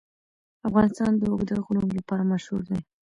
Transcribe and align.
افغانستان 0.67 1.11
د 1.17 1.21
اوږده 1.31 1.55
غرونه 1.65 1.91
لپاره 1.99 2.29
مشهور 2.31 2.61
دی. 2.69 2.79